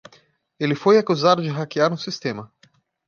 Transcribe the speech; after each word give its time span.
Ele 0.59 0.73
foi 0.73 0.97
acusado 0.97 1.43
de 1.43 1.49
hackear 1.51 1.93
um 1.93 1.95
sistema. 1.95 2.51